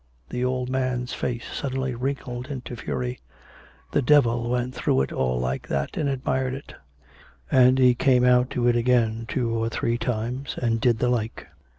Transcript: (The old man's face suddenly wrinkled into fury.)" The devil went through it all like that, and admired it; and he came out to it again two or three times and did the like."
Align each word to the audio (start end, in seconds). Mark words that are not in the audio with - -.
(The 0.29 0.43
old 0.43 0.67
man's 0.71 1.13
face 1.13 1.45
suddenly 1.53 1.93
wrinkled 1.93 2.47
into 2.47 2.75
fury.)" 2.75 3.19
The 3.91 4.01
devil 4.01 4.49
went 4.49 4.73
through 4.73 5.01
it 5.01 5.11
all 5.11 5.39
like 5.39 5.67
that, 5.67 5.95
and 5.95 6.09
admired 6.09 6.55
it; 6.55 6.73
and 7.51 7.77
he 7.77 7.93
came 7.93 8.23
out 8.25 8.49
to 8.49 8.67
it 8.67 8.75
again 8.75 9.25
two 9.27 9.51
or 9.51 9.69
three 9.69 9.99
times 9.99 10.57
and 10.59 10.81
did 10.81 10.97
the 10.97 11.09
like." 11.09 11.49